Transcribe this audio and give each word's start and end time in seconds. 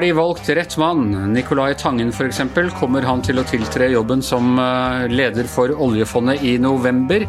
De 0.00 0.12
valgt 0.12 0.48
rett 0.48 0.76
mann? 0.76 1.32
Nicolai 1.32 1.74
Tangen 1.74 2.08
f.eks. 2.08 2.40
Kommer 2.78 3.04
han 3.04 3.20
til 3.20 3.36
å 3.36 3.42
tiltre 3.44 3.90
jobben 3.92 4.22
som 4.24 4.54
eh, 4.56 5.02
leder 5.12 5.44
for 5.44 5.74
oljefondet 5.76 6.40
i 6.40 6.54
november? 6.56 7.26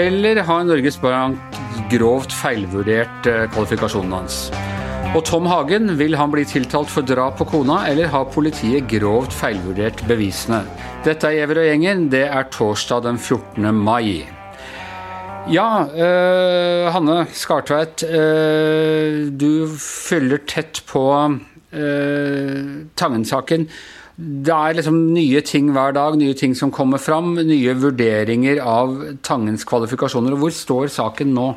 Eller 0.00 0.40
har 0.48 0.62
Norges 0.64 0.96
Bank 1.02 1.58
grovt 1.92 2.32
feilvurdert 2.32 3.28
eh, 3.28 3.42
kvalifikasjonen 3.52 4.14
hans? 4.16 4.38
Og 5.12 5.26
Tom 5.28 5.44
Hagen, 5.50 5.92
vil 5.98 6.16
han 6.16 6.32
bli 6.32 6.46
tiltalt 6.48 6.88
for 6.88 7.04
drap 7.04 7.36
på 7.36 7.46
kona, 7.50 7.82
eller 7.90 8.08
har 8.08 8.30
politiet 8.32 8.88
grovt 8.88 9.36
feilvurdert 9.36 10.00
bevisene? 10.08 10.62
Dette 11.04 11.28
er 11.28 11.42
Giæver 11.42 11.60
og 11.60 11.68
gjengen. 11.68 12.06
Det 12.12 12.24
er 12.30 12.48
torsdag 12.48 13.04
den 13.10 13.20
14. 13.20 13.68
mai. 13.76 14.24
Ja, 15.52 15.84
uh, 15.84 16.88
Hanne 16.96 17.26
Skartveit. 17.36 18.06
Uh, 18.08 19.28
du 19.36 19.68
følger 19.76 20.40
tett 20.48 20.80
på 20.88 21.04
Tangen-saken. 21.72 23.68
Det 24.16 24.52
er 24.54 24.76
liksom 24.78 24.96
nye 25.12 25.42
ting 25.44 25.72
hver 25.76 25.92
dag, 25.92 26.14
nye 26.16 26.36
ting 26.36 26.54
som 26.56 26.70
kommer 26.72 27.00
fram. 27.02 27.34
Nye 27.36 27.74
vurderinger 27.76 28.62
av 28.64 28.94
Tangens 29.26 29.66
kvalifikasjoner. 29.68 30.32
Og 30.32 30.46
hvor 30.46 30.54
står 30.56 30.88
saken 30.94 31.34
nå? 31.36 31.50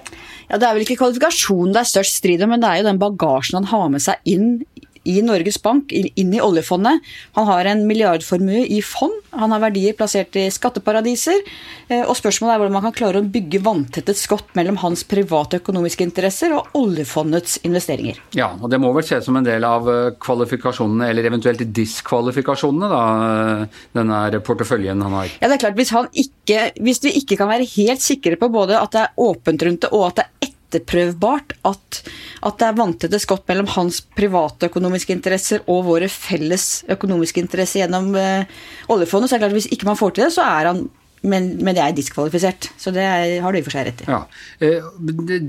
Ja, 0.49 0.58
Det 0.58 0.66
er 0.68 0.73
vel 0.73 0.84
ikke 0.84 0.99
kvalifikasjonen 0.99 1.73
det 1.76 1.84
er 1.84 1.91
størst 1.94 2.20
strid 2.20 2.41
om, 2.44 2.49
men 2.49 2.62
det 2.63 2.70
er 2.70 2.82
jo 2.82 2.90
den 2.90 3.02
bagasjen 3.02 3.62
han 3.62 3.70
har 3.70 3.90
med 3.94 4.02
seg 4.04 4.18
inn 4.26 4.66
i 5.09 5.20
Norges 5.26 5.59
Bank, 5.63 5.91
inn 5.91 6.34
i 6.34 6.41
oljefondet. 6.44 7.05
Han 7.38 7.48
har 7.49 7.70
en 7.70 7.86
milliardformue 7.90 8.66
i 8.70 8.81
fond, 8.86 9.16
han 9.32 9.54
har 9.54 9.62
verdier 9.63 9.95
plassert 9.98 10.35
i 10.40 10.48
skatteparadiser. 10.54 11.41
Eh, 11.90 12.04
og 12.04 12.16
spørsmålet 12.18 12.54
er 12.54 12.62
hvordan 12.62 12.76
man 12.77 12.85
kan 12.88 12.95
klare 12.98 13.22
å 13.22 13.30
bygge 13.30 13.62
vanntette 13.66 14.16
skott 14.18 14.54
mellom 14.58 14.80
hans 14.84 15.04
private 15.09 15.62
økonomiske 15.62 16.05
interesser 16.05 16.54
og 16.55 16.74
oljefondets 16.77 17.60
investeringer. 17.68 18.20
Ja, 18.38 18.51
og 18.57 18.70
det 18.74 18.82
må 18.82 18.91
vel 18.96 19.05
ses 19.05 19.26
som 19.27 19.38
en 19.40 19.48
del 19.48 19.66
av 19.68 19.90
eh, 19.90 20.12
kvalifikasjonene, 20.21 21.10
eller 21.12 21.29
eventuelt 21.29 21.63
diskvalifikasjonene, 21.77 22.90
da, 22.91 23.04
eh, 23.29 23.84
denne 23.98 24.44
porteføljen 24.46 25.05
han 25.05 25.18
har? 25.21 25.32
Ja, 25.40 25.49
det 25.49 25.60
er 25.60 25.63
klart. 25.68 25.79
Hvis, 25.79 25.94
ikke, 26.23 26.66
hvis 26.82 27.04
vi 27.05 27.16
ikke 27.21 27.40
kan 27.40 27.51
være 27.51 27.70
helt 27.77 28.04
sikre 28.05 28.40
på 28.40 28.51
både 28.54 28.77
at 28.79 28.96
det 28.96 29.05
er 29.05 29.26
åpent 29.29 29.66
rundt 29.66 29.85
det, 29.85 29.94
og 29.94 30.10
at 30.10 30.20
det 30.20 30.26
er 30.26 30.38
etterprøvbart 30.70 31.55
at, 31.65 31.99
at 32.45 32.59
det 32.62 32.67
er 32.67 32.77
vanntette 32.77 33.20
skott 33.21 33.48
mellom 33.49 33.70
hans 33.73 33.99
private 34.15 34.70
økonomiske 34.70 35.15
interesser 35.15 35.65
og 35.67 35.87
våre 35.89 36.09
felles 36.11 36.85
økonomiske 36.89 37.41
interesser 37.41 37.84
gjennom 37.84 38.13
eh, 38.20 38.45
oljefondet. 38.93 39.29
Så 39.29 39.35
er 39.35 39.39
det 39.39 39.43
klart 39.48 39.55
at 39.55 39.59
hvis 39.59 39.71
ikke 39.73 39.89
man 39.89 39.99
får 39.99 40.15
til 40.15 40.27
det, 40.27 40.34
så 40.37 40.45
er 40.45 40.71
han 40.71 40.87
men, 41.20 41.49
men 41.59 41.76
det 41.76 41.84
er 41.84 41.95
diskvalifisert. 41.98 42.70
Så 42.79 42.93
det 42.95 43.03
er, 43.03 43.41
har 43.43 43.51
du 43.51 43.59
i 43.59 43.63
og 43.63 43.65
for 43.67 43.76
seg 43.76 43.89
rett 43.89 44.05
i. 44.05 44.07
Ja. 44.07 44.21
Eh, 44.63 44.85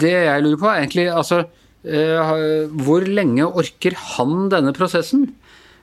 det 0.03 0.15
jeg 0.17 0.43
lurer 0.43 0.59
på, 0.59 0.67
er 0.67 0.81
egentlig 0.81 1.05
altså 1.15 1.45
eh, 1.87 2.33
Hvor 2.83 3.07
lenge 3.07 3.47
orker 3.47 3.99
han 4.17 4.49
denne 4.53 4.75
prosessen? 4.77 5.29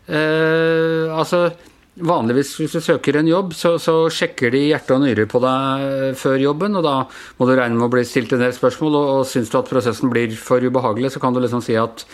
altså 0.08 1.50
Vanligvis 1.98 2.52
hvis 2.60 2.76
du 2.78 2.82
søker 2.84 3.18
en 3.18 3.30
jobb, 3.30 3.56
så, 3.58 3.74
så, 3.82 3.96
sjekker 4.14 4.52
de 4.54 4.68
hjerte 4.68 4.94
og 4.94 5.02
nyrer 5.02 5.26
på 5.30 5.42
deg 5.42 6.14
før 6.20 6.38
jobben, 6.44 6.78
og 6.78 6.86
da 6.86 6.96
må 7.40 7.48
du 7.48 7.56
regne 7.58 7.78
med 7.78 7.88
å 7.88 7.94
bli 7.96 8.04
stilt 8.06 8.36
en 8.36 8.44
del 8.44 8.54
spørsmål, 8.54 8.98
og, 9.00 9.10
og 9.16 9.30
syns 9.30 9.50
du 9.50 9.58
at 9.58 9.72
prosessen 9.72 10.12
blir 10.14 10.36
for 10.38 10.62
ubehagelig, 10.62 11.16
så 11.16 11.24
kan 11.24 11.34
du 11.34 11.42
liksom 11.42 11.64
si 11.66 11.78
at 11.80 12.06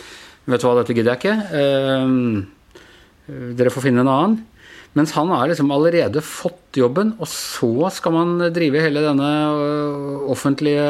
vet 0.48 0.62
du 0.62 0.66
hva, 0.68 0.78
dette 0.80 0.96
gidder 0.96 1.12
jeg 1.12 1.20
ikke. 1.20 1.36
Eh, 1.60 3.52
dere 3.60 3.72
får 3.72 3.86
finne 3.88 4.04
en 4.04 4.12
annen. 4.14 4.38
Mens 4.94 5.10
han 5.16 5.32
har 5.34 5.48
liksom 5.50 5.72
allerede 5.74 6.22
fått 6.22 6.78
jobben, 6.78 7.16
og 7.18 7.28
så 7.28 7.90
skal 7.92 8.14
man 8.14 8.34
drive 8.54 8.80
hele 8.84 9.02
denne 9.02 9.30
øh, 9.50 10.24
offentlige 10.32 10.86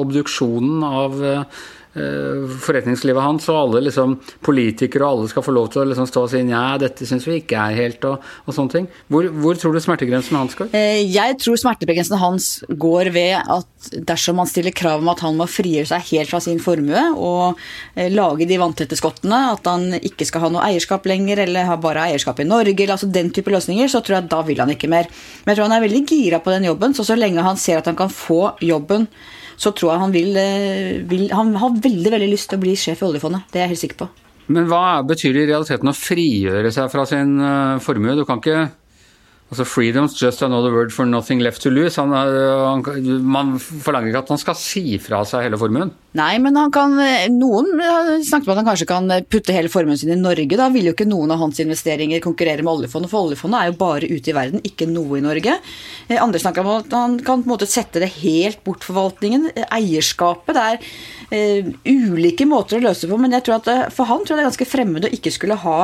obduksjonen 0.00 0.82
av 0.88 1.18
Eh, 1.22 1.62
forretningslivet 1.92 3.20
hans, 3.20 3.46
og 3.52 3.58
alle 3.58 3.82
liksom, 3.84 4.14
politikere 4.44 5.04
og 5.04 5.18
alle 5.18 5.32
skal 5.32 5.44
få 5.44 5.52
lov 5.52 5.68
til 5.72 5.82
å 5.82 5.88
liksom, 5.90 6.06
stå 6.08 6.22
og 6.24 6.30
si 6.32 6.40
ja, 6.48 6.62
dette 6.80 7.04
syns 7.08 7.26
vi 7.28 7.36
ikke 7.42 7.58
er 7.60 7.76
helt, 7.76 8.06
og, 8.08 8.22
og 8.46 8.56
sånne 8.56 8.72
ting. 8.72 8.86
Hvor, 9.12 9.28
hvor, 9.42 9.58
tror 9.60 9.76
du 9.76 9.80
smertegrensen 9.84 10.38
hans 10.38 10.56
går? 10.56 10.70
Eh, 10.78 11.02
jeg 11.12 11.36
tror 11.42 11.60
smertegrensen 11.60 12.16
hans 12.22 12.46
går 12.68 13.12
ved 13.12 13.34
at 13.40 13.90
dersom 14.08 14.40
man 14.40 14.48
stiller 14.48 14.72
krav 14.76 15.02
om 15.02 15.10
at 15.12 15.20
han 15.24 15.36
må 15.36 15.48
frigjøre 15.50 15.90
seg 15.90 16.08
helt 16.14 16.32
fra 16.32 16.40
sin 16.44 16.62
formue 16.62 17.02
og 17.12 17.60
eh, 17.92 18.08
lage 18.12 18.48
de 18.48 18.60
vanntette 18.62 18.96
skottene, 18.96 19.42
at 19.52 19.68
han 19.68 19.98
ikke 20.00 20.28
skal 20.28 20.46
ha 20.46 20.52
noe 20.54 20.64
eierskap 20.70 21.04
lenger 21.10 21.44
eller 21.44 21.68
ha 21.68 21.76
bare 21.80 22.08
eierskap 22.08 22.40
i 22.40 22.48
Norge, 22.48 22.78
eller 22.78 22.96
altså 22.96 23.10
den 23.12 23.28
type 23.36 23.52
løsninger, 23.52 23.92
så 23.92 24.00
tror 24.00 24.20
jeg 24.20 24.32
da 24.32 24.40
vil 24.48 24.64
han 24.64 24.72
ikke 24.72 24.90
mer. 24.92 25.12
Men 25.44 25.52
jeg 25.52 25.60
tror 25.60 25.68
han 25.68 25.76
er 25.76 25.84
veldig 25.84 26.02
gira 26.08 26.40
på 26.40 26.56
den 26.56 26.70
jobben, 26.70 26.96
så 26.96 27.04
så 27.04 27.20
lenge 27.20 27.44
han 27.44 27.60
ser 27.60 27.82
at 27.82 27.92
han 27.92 28.00
kan 28.00 28.12
få 28.12 28.54
jobben 28.64 29.10
så 29.56 29.72
tror 29.76 29.92
jeg 29.92 30.02
han 30.02 30.14
vil, 30.14 30.36
eh, 30.36 31.00
vil, 31.08 31.28
Han 31.32 31.54
har 31.56 31.80
veldig 31.82 32.12
veldig 32.14 32.30
lyst 32.30 32.50
til 32.50 32.58
å 32.58 32.64
bli 32.64 32.76
sjef 32.76 33.02
i 33.02 33.08
oljefondet. 33.08 33.48
Det 33.52 33.60
er 33.60 33.66
jeg 33.66 33.74
helt 33.74 33.84
sikker 33.84 34.00
på. 34.04 34.08
Men 34.52 34.66
hva 34.68 35.02
betyr 35.06 35.36
det 35.36 35.44
i 35.44 35.50
realiteten 35.52 35.88
å 35.88 35.96
frigjøre 35.96 36.72
seg 36.74 36.90
fra 36.90 37.04
sin 37.06 37.36
uh, 37.40 37.78
formue? 37.80 38.16
Du 38.18 38.24
kan 38.28 38.40
ikke 38.42 38.70
Altså, 39.52 39.66
Freedom's 39.68 40.16
just 40.16 40.40
another 40.40 40.72
word 40.72 40.94
for 40.96 41.04
nothing 41.04 41.42
left 41.44 41.60
to 41.62 41.70
lose. 41.70 42.00
Han, 42.00 42.12
han, 42.16 42.80
man 43.20 43.58
forlanger 43.60 44.08
ikke 44.08 44.22
at 44.24 44.32
han 44.32 44.40
skal 44.40 44.56
si 44.56 44.96
fra 45.02 45.20
seg 45.28 45.44
hele 45.44 45.60
formuen. 45.60 45.92
Nei, 46.16 46.38
men 46.40 46.56
han 46.56 46.72
kan, 46.72 46.96
noen 47.32 47.68
snakket 48.24 48.48
om 48.48 48.54
at 48.54 48.60
han 48.62 48.68
kanskje 48.70 48.88
kan 48.88 49.12
putte 49.32 49.52
hele 49.52 49.68
formuen 49.72 50.00
sin 50.00 50.12
i 50.12 50.16
Norge. 50.16 50.56
Da 50.56 50.70
vil 50.72 50.88
jo 50.88 50.94
ikke 50.96 51.08
noen 51.08 51.32
av 51.32 51.40
hans 51.40 51.60
investeringer 51.60 52.20
konkurrere 52.24 52.64
med 52.64 52.72
oljefondet, 52.72 53.12
for 53.12 53.28
oljefondet 53.28 53.60
er 53.60 53.70
jo 53.70 53.78
bare 53.80 54.08
ute 54.08 54.32
i 54.32 54.36
verden, 54.36 54.64
ikke 54.64 54.88
noe 54.88 55.20
i 55.20 55.24
Norge. 55.24 55.58
Eh, 56.08 56.18
andre 56.20 56.40
snakker 56.40 56.64
om 56.64 56.80
at 56.80 56.96
han 56.96 57.18
kan 57.20 57.42
på 57.42 57.48
en 57.48 57.52
måte 57.54 57.68
sette 57.70 58.02
det 58.02 58.10
helt 58.20 58.62
bort 58.66 58.84
forvaltningen, 58.86 59.50
eierskapet. 59.68 60.56
Det 60.56 60.64
er 60.68 61.62
uh, 61.62 61.70
ulike 61.88 62.46
måter 62.48 62.78
å 62.78 62.86
løse 62.86 63.06
det 63.06 63.12
på, 63.12 63.20
men 63.20 63.36
jeg 63.36 63.46
tror 63.46 63.60
at 63.60 63.70
eh, 63.72 63.86
for 63.92 64.10
han 64.10 64.24
tror 64.24 64.36
jeg 64.36 64.40
det 64.40 64.44
er 64.44 64.50
ganske 64.50 64.68
fremmed 64.68 65.08
å 65.08 65.12
ikke 65.16 65.32
skulle 65.34 65.60
ha 65.64 65.78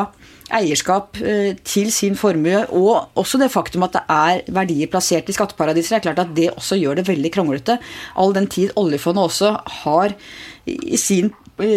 eierskap 0.59 1.21
uh, 1.21 1.53
til 1.69 1.93
sin 1.95 2.17
formue, 2.19 2.65
og 2.77 3.19
også 3.21 3.41
det 3.41 3.53
faktum 3.59 3.85
at 3.87 3.99
det 3.99 4.05
er 4.15 4.55
verdier 4.55 4.91
plassert 4.93 5.29
i 5.29 5.37
skatteparadiser. 5.37 5.99
Er 5.99 6.07
klart 6.07 6.23
at 6.23 6.33
det 6.37 6.53
også 6.55 6.79
gjør 6.81 7.01
det 7.01 7.09
veldig 7.11 7.35
kronglete, 7.35 7.79
all 8.17 8.35
den 8.37 8.49
tid 8.51 8.73
oljefondet 8.79 9.29
også 9.29 9.53
har 9.83 10.15
i 10.69 10.99
sin, 11.01 11.33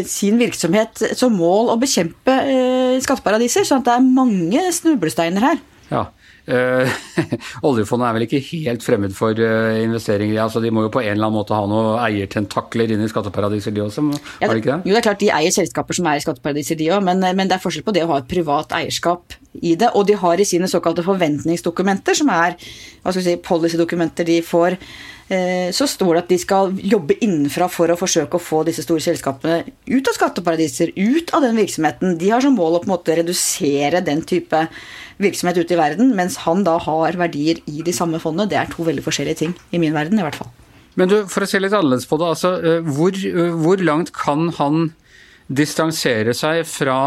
sin 0.08 0.40
virksomhet 0.40 1.04
som 1.18 1.36
mål 1.40 1.74
å 1.74 1.80
bekjempe 1.82 2.38
eh, 2.44 3.02
skatteparadiser. 3.04 3.66
at 3.78 3.88
det 3.88 3.98
er 3.98 4.14
mange 4.22 4.66
snublesteiner 4.76 5.52
her. 5.52 5.62
Ja, 5.92 6.08
Uh, 6.50 6.90
oljefondet 7.70 8.08
er 8.08 8.16
vel 8.16 8.24
ikke 8.26 8.40
helt 8.42 8.82
fremmed 8.82 9.14
for 9.14 9.38
uh, 9.38 9.78
investeringer? 9.78 10.40
altså 10.42 10.62
De 10.64 10.72
må 10.74 10.88
jo 10.88 10.90
på 10.94 11.04
en 11.04 11.12
eller 11.14 11.28
annen 11.28 11.38
måte 11.38 11.54
ha 11.54 11.68
noen 11.70 12.00
eiertentakler 12.02 12.90
inn 12.96 13.04
i 13.06 13.10
skatteparadiser, 13.12 13.76
de 13.76 13.84
også? 13.84 14.08
Ja, 14.42 14.50
det, 14.50 14.64
det? 14.66 14.80
Jo, 14.82 14.96
det 14.96 14.98
er 15.04 15.06
klart 15.06 15.22
de 15.22 15.30
eier 15.38 15.54
selskaper 15.54 16.00
som 16.00 16.10
er 16.10 16.18
i 16.18 16.24
skatteparadiser, 16.26 16.80
de 16.80 16.90
òg, 16.96 17.06
men, 17.06 17.22
men, 17.22 17.46
det 17.46 17.60
er 17.60 17.62
forskjell 17.62 17.86
på 17.86 17.94
det 17.94 18.08
å 18.08 18.10
ha 18.16 18.20
et 18.24 18.32
privat 18.32 18.74
eierskap 18.80 19.38
i 19.62 19.76
det. 19.78 19.92
Og 19.94 20.08
de 20.10 20.18
har 20.18 20.42
i 20.42 20.48
sine 20.48 20.70
såkalte 20.72 21.06
forventningsdokumenter, 21.06 22.18
som 22.18 22.34
er 22.34 22.58
hva 22.58 23.14
skal 23.14 23.22
vi 23.22 23.28
si, 23.28 23.38
policydokumenter 23.46 24.28
de 24.28 24.42
får, 24.46 24.80
så 25.72 25.86
står 25.88 26.10
det 26.14 26.22
at 26.26 26.32
de 26.34 26.38
skal 26.42 26.74
jobbe 26.76 27.16
innenfra 27.24 27.70
for 27.72 27.88
å 27.94 27.96
forsøke 27.96 28.36
å 28.36 28.44
få 28.44 28.66
disse 28.68 28.84
store 28.84 29.04
selskapene 29.06 29.62
ut 29.88 30.10
av 30.12 30.18
skatteparadiser, 30.18 30.92
ut 30.98 31.32
av 31.38 31.46
den 31.46 31.56
virksomheten. 31.56 32.18
De 32.20 32.34
har 32.34 32.44
som 32.44 32.58
mål 32.58 32.76
å 32.76 32.82
på 32.84 32.90
en 32.90 32.94
måte 32.98 33.16
redusere 33.16 34.04
den 34.04 34.26
type 34.28 34.66
virksomhet 35.24 35.62
ute 35.62 35.78
i 35.78 35.80
verden, 35.80 36.12
mens 36.18 36.42
han 36.44 36.66
da 36.68 36.76
har 36.84 37.16
verdier 37.20 37.62
i 37.70 37.86
de 37.86 37.96
samme 37.96 38.20
fondene. 38.20 38.50
Det 38.52 38.60
er 38.60 38.72
to 38.74 38.84
veldig 38.88 39.06
forskjellige 39.06 39.44
ting, 39.46 39.56
i 39.72 39.80
min 39.80 39.96
verden 39.96 40.20
i 40.20 40.26
hvert 40.26 40.40
fall. 40.42 40.52
Men 41.00 41.12
du, 41.12 41.22
for 41.32 41.46
å 41.46 41.48
se 41.48 41.62
litt 41.62 41.76
annerledes 41.76 42.10
på 42.10 42.20
det, 42.20 42.32
altså, 42.34 42.56
eh, 42.60 42.90
hvor, 42.98 43.16
eh, 43.16 43.54
hvor 43.64 43.84
langt 43.84 44.12
kan 44.16 44.50
han 44.58 44.92
distansere 45.52 46.34
seg 46.38 46.64
fra 46.68 46.98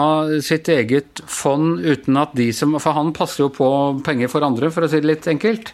sitt 0.45 0.69
eget 0.69 1.23
fond 1.31 1.81
uten 1.81 2.19
at 2.21 2.35
de 2.37 2.51
som 2.53 2.75
For 2.77 2.93
han 2.93 3.13
passer 3.17 3.45
jo 3.45 3.49
på 3.49 3.69
penger 4.05 4.29
for 4.29 4.45
andre, 4.45 4.71
for 4.71 4.85
å 4.85 4.91
si 4.91 5.01
det 5.01 5.09
litt 5.09 5.29
enkelt. 5.31 5.73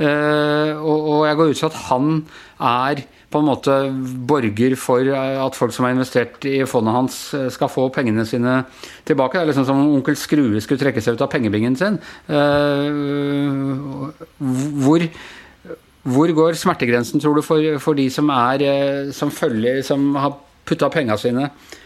Eh, 0.00 0.72
og 0.80 1.26
jeg 1.28 1.36
går 1.36 1.50
ut 1.50 1.60
fra 1.60 1.70
at 1.70 1.80
han 1.90 2.12
er 2.60 3.02
på 3.30 3.38
en 3.38 3.46
måte 3.46 3.74
borger 4.26 4.74
for 4.80 5.06
at 5.14 5.54
folk 5.58 5.74
som 5.74 5.86
har 5.86 5.94
investert 5.94 6.44
i 6.50 6.64
fondet 6.66 6.94
hans, 6.94 7.18
eh, 7.34 7.48
skal 7.52 7.70
få 7.70 7.88
pengene 7.94 8.26
sine 8.26 8.64
tilbake. 9.06 9.38
Det 9.38 9.42
er 9.42 9.50
liksom 9.52 9.66
som 9.68 9.78
om 9.78 9.94
onkel 9.94 10.16
Skrue 10.18 10.60
skulle 10.60 10.80
trekke 10.82 11.02
seg 11.02 11.14
ut 11.14 11.22
av 11.22 11.30
pengebingen 11.30 11.76
sin. 11.76 11.98
Eh, 12.28 12.90
hvor, 14.82 15.06
hvor 16.02 16.34
går 16.40 16.58
smertegrensen, 16.58 17.20
tror 17.20 17.38
du, 17.38 17.42
for, 17.42 17.78
for 17.78 17.94
de 17.94 18.10
som, 18.10 18.30
er, 18.30 18.66
eh, 18.66 19.12
som 19.12 19.30
følger, 19.30 19.82
som 19.86 20.14
har 20.16 20.34
putta 20.66 20.90
penga 20.90 21.16
sine 21.18 21.46
eh, 21.46 21.79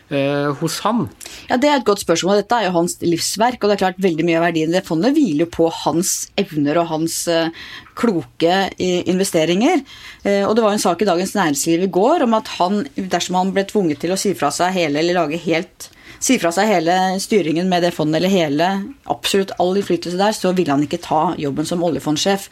hos 0.61 0.81
han? 0.85 1.07
Ja, 1.49 1.57
Det 1.57 1.69
er 1.69 1.79
et 1.79 1.87
godt 1.87 2.03
spørsmål. 2.03 2.43
Dette 2.43 2.59
er 2.59 2.67
jo 2.67 2.75
hans 2.77 2.99
livsverk. 3.01 3.63
og 3.63 3.71
det 3.71 3.75
er 3.77 3.83
klart 3.85 4.03
Veldig 4.05 4.25
mye 4.27 4.37
av 4.37 4.45
verdien 4.45 4.69
i 4.69 4.77
det 4.77 4.85
fondet 4.85 5.15
hviler 5.17 5.49
på 5.49 5.71
hans 5.73 6.29
evner 6.37 6.77
og 6.83 6.91
hans 6.91 7.27
eh, 7.29 7.49
kloke 7.97 8.71
eh, 8.79 9.03
investeringer. 9.09 9.83
Eh, 10.25 10.45
og 10.45 10.55
Det 10.57 10.65
var 10.65 10.73
en 10.73 10.85
sak 10.85 11.03
i 11.03 11.09
Dagens 11.09 11.35
Næringsliv 11.35 11.87
i 11.87 11.91
går 11.91 12.27
om 12.27 12.35
at 12.35 12.49
han, 12.59 12.85
dersom 12.97 13.39
han 13.41 13.53
ble 13.57 13.65
tvunget 13.65 14.01
til 14.05 14.13
å 14.13 14.21
si 14.21 14.35
fra 14.35 14.51
seg 14.55 14.75
hele, 14.77 15.01
eller 15.01 15.23
lage 15.23 15.41
helt 15.41 15.89
si 16.25 16.39
fra 16.41 16.53
seg 16.55 16.71
hele 16.71 16.95
styringen 17.21 17.69
med 17.69 17.85
det 17.85 17.93
fondet, 17.95 18.21
eller 18.21 18.33
hele, 18.33 18.69
absolutt 19.11 19.53
all 19.61 19.75
innflytelse 19.77 20.21
der, 20.21 20.37
så 20.37 20.55
ville 20.57 20.73
han 20.73 20.85
ikke 20.85 21.03
ta 21.05 21.35
jobben 21.41 21.69
som 21.69 21.85
oljefondsjef. 21.85 22.49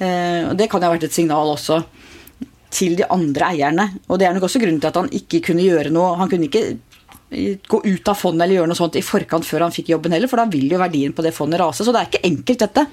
Eh, 0.00 0.48
og 0.48 0.56
Det 0.56 0.70
kan 0.70 0.82
ha 0.82 0.92
vært 0.92 1.08
et 1.08 1.16
signal 1.16 1.54
også 1.54 1.82
til 2.70 2.96
de 2.98 3.06
andre 3.10 3.50
eierne. 3.52 3.88
Og 4.08 4.20
det 4.20 4.28
er 4.28 4.36
nok 4.36 4.46
også 4.48 4.62
grunnen 4.62 4.80
til 4.82 4.90
at 4.90 5.00
han 5.00 5.10
ikke 5.20 5.42
kunne 5.50 5.66
gjøre 5.66 5.92
noe. 5.94 6.14
Han 6.20 6.30
kunne 6.30 6.48
ikke 6.48 6.64
gå 7.30 7.78
ut 7.84 8.08
av 8.10 8.18
fondet 8.18 8.42
eller 8.42 8.56
gjøre 8.58 8.70
noe 8.72 8.78
sånt 8.78 8.96
i 8.98 9.04
forkant 9.06 9.46
før 9.46 9.66
han 9.66 9.74
fikk 9.74 9.92
jobben 9.92 10.14
heller, 10.14 10.30
for 10.30 10.42
da 10.42 10.48
vil 10.50 10.66
jo 10.72 10.80
verdien 10.80 11.14
på 11.14 11.22
det 11.22 11.30
fondet 11.34 11.60
rase. 11.62 11.86
Så 11.86 11.94
det 11.94 12.00
er 12.00 12.08
ikke 12.10 12.26
enkelt, 12.26 12.64
dette. 12.64 12.86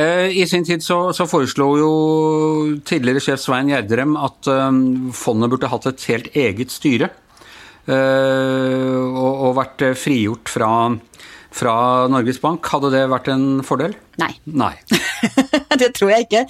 Eh, 0.00 0.30
I 0.40 0.46
sin 0.48 0.64
tid 0.64 0.84
så, 0.84 0.98
så 1.16 1.28
foreslo 1.28 1.68
jo 1.80 1.90
tidligere 2.88 3.22
sjef 3.24 3.42
Svein 3.42 3.72
Gjerdrem 3.72 4.16
at 4.16 4.48
um, 4.48 5.12
fondet 5.16 5.52
burde 5.52 5.70
hatt 5.72 5.90
et 5.92 6.08
helt 6.12 6.32
eget 6.32 6.72
styre. 6.72 7.12
Og, 7.84 9.16
og, 9.20 9.50
vært 9.58 9.82
frigjort 10.00 10.48
fra, 10.48 10.68
fra 11.54 11.74
Norges 12.10 12.40
Bank. 12.42 12.66
Hadde 12.72 12.90
det 12.94 13.04
vært 13.12 13.30
en 13.32 13.62
fordel? 13.66 13.94
Nei. 14.20 14.30
Nei. 14.44 14.72
det 15.80 15.90
tror 15.96 16.12
jeg 16.12 16.26
ikke. 16.26 16.44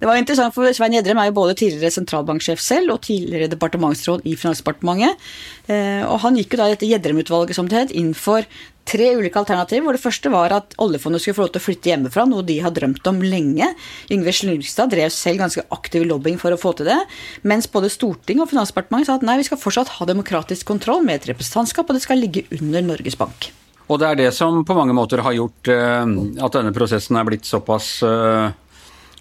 Det 0.00 0.08
var 0.08 0.20
interessant, 0.20 0.54
for 0.56 0.68
Svein 0.76 0.96
Gjedrem 0.96 1.20
er 1.20 1.30
jo 1.30 1.38
både 1.40 1.56
tidligere 1.58 1.92
sentralbanksjef 1.94 2.60
selv 2.62 2.96
og 2.96 3.02
tidligere 3.06 3.50
departementsråd 3.52 4.26
i 4.28 4.36
Finansdepartementet. 4.40 5.30
Eh, 5.72 6.04
og 6.04 6.20
han 6.24 6.36
gikk 6.38 6.54
jo 6.54 6.60
da 6.60 6.68
i 6.68 6.76
dette 6.76 6.88
Gjedrem-utvalget 6.90 7.56
som 7.56 7.70
det 7.70 7.78
het, 7.78 7.96
inn 7.96 8.12
for 8.16 8.44
tre 8.90 9.10
ulike 9.16 9.38
alternativer. 9.38 9.84
hvor 9.84 9.96
Det 9.96 10.02
første 10.02 10.32
var 10.32 10.52
at 10.56 10.74
oljefondet 10.78 11.22
skulle 11.22 11.38
få 11.38 11.46
lov 11.46 11.52
til 11.54 11.62
å 11.62 11.66
flytte 11.68 11.92
hjemmefra, 11.92 12.26
noe 12.28 12.46
de 12.46 12.58
har 12.64 12.74
drømt 12.74 13.06
om 13.06 13.22
lenge. 13.22 13.68
Yngve 14.10 14.34
Slyngstad 14.34 14.92
drev 14.92 15.12
selv 15.14 15.44
ganske 15.44 15.64
aktiv 15.70 16.04
lobbying 16.08 16.40
for 16.40 16.52
å 16.52 16.60
få 16.60 16.74
til 16.76 16.90
det. 16.90 16.98
Mens 17.42 17.70
både 17.70 17.92
Stortinget 17.92 18.44
og 18.44 18.52
Finansdepartementet 18.52 19.12
sa 19.12 19.20
at 19.20 19.26
nei, 19.26 19.38
vi 19.40 19.48
skal 19.48 19.60
fortsatt 19.60 19.96
ha 19.98 20.10
demokratisk 20.10 20.68
kontroll 20.68 21.04
med 21.06 21.20
et 21.20 21.32
representantskap, 21.32 21.88
og 21.88 21.96
det 21.96 22.04
skal 22.04 22.20
ligge 22.20 22.48
under 22.60 22.84
Norges 22.92 23.18
Bank. 23.20 23.52
Og 23.90 23.98
det 23.98 24.08
er 24.08 24.18
det 24.20 24.30
som 24.36 24.62
på 24.66 24.76
mange 24.78 24.94
måter 24.94 25.22
har 25.26 25.34
gjort 25.34 25.70
uh, 25.74 26.06
at 26.46 26.56
denne 26.56 26.74
prosessen 26.74 27.18
er 27.18 27.26
blitt 27.26 27.48
såpass 27.48 27.88
uh, 28.06 28.52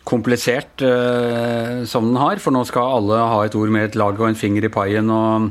komplisert 0.06 0.83
uh, 0.86 1.81
som 1.89 2.12
den 2.12 2.19
har. 2.21 2.42
For 2.44 2.54
nå 2.54 2.62
skal 2.69 3.00
alle 3.00 3.21
ha 3.33 3.44
et 3.45 3.57
ord 3.57 3.74
med 3.74 3.89
et 3.89 3.98
lag 4.00 4.19
og 4.19 4.30
en 4.30 4.38
finger 4.38 4.69
i 4.69 4.74
paien. 4.74 5.10
og 5.10 5.50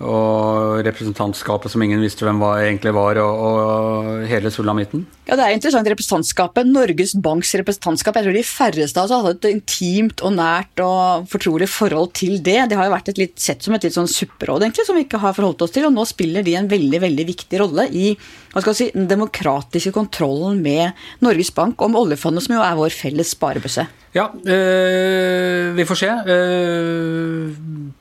og 0.00 0.80
representantskapet 0.86 1.72
som 1.72 1.82
ingen 1.84 2.00
visste 2.00 2.24
hvem 2.24 2.40
var, 2.40 2.62
egentlig 2.64 2.92
var, 2.96 3.18
og, 3.20 3.42
og 3.44 4.24
hele 4.30 4.52
sulamitten? 4.52 5.04
Ja, 5.28 5.36
det 5.36 5.44
er 5.44 5.56
interessant. 5.56 5.90
Representantskapet, 5.92 6.70
Norges 6.70 7.12
Banks 7.20 7.52
representantskap, 7.60 8.16
jeg 8.16 8.26
tror 8.26 8.38
de 8.38 8.44
færreste 8.46 9.02
av 9.02 9.10
oss 9.10 9.28
hatt 9.28 9.44
et 9.44 9.50
intimt 9.52 10.24
og 10.24 10.34
nært 10.38 10.82
og 10.84 11.28
fortrolig 11.30 11.68
forhold 11.70 12.14
til 12.16 12.40
det. 12.40 12.58
Det 12.70 12.80
har 12.80 12.88
jo 12.88 12.94
vært 12.96 13.12
litt, 13.20 13.36
sett 13.40 13.62
som 13.66 13.76
et 13.76 13.84
litt 13.84 13.96
sånn 13.96 14.10
supperåd, 14.10 14.64
egentlig, 14.64 14.88
som 14.88 14.96
vi 14.96 15.04
ikke 15.04 15.20
har 15.22 15.36
forholdt 15.36 15.66
oss 15.66 15.76
til. 15.76 15.86
Og 15.90 15.94
nå 15.94 16.06
spiller 16.08 16.46
de 16.46 16.56
en 16.58 16.70
veldig, 16.70 17.04
veldig 17.04 17.28
viktig 17.34 17.60
rolle 17.60 17.86
i 17.92 18.14
hva 18.50 18.64
skal 18.64 18.74
si, 18.74 18.88
den 18.96 19.06
demokratiske 19.10 19.92
kontrollen 19.94 20.58
med 20.64 20.96
Norges 21.22 21.52
Bank 21.54 21.82
om 21.84 21.98
oljefondet, 22.00 22.46
som 22.46 22.56
jo 22.56 22.64
er 22.64 22.78
vår 22.78 22.94
felles 22.94 23.36
sparebøsse. 23.36 23.86
Ja, 24.10 24.24
øh, 24.34 25.76
vi 25.76 25.84
får 25.86 25.98
se. 26.00 26.08
Uh, 26.26 27.50